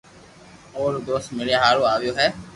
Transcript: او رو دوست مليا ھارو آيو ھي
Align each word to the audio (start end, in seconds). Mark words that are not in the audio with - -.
او 0.73 0.83
رو 0.91 0.99
دوست 1.07 1.29
مليا 1.37 1.57
ھارو 1.63 1.83
آيو 1.93 2.11
ھي 2.19 2.27